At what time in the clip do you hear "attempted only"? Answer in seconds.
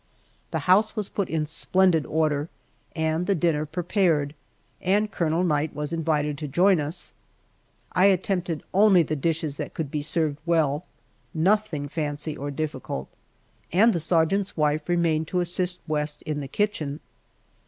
8.05-9.03